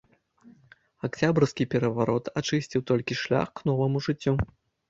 Акцябрскі 1.07 1.67
пераварот 1.75 2.25
ачысціў 2.41 2.87
толькі 2.93 3.19
шлях 3.23 3.47
к 3.61 3.69
новаму 3.73 3.97
жыццю. 4.09 4.39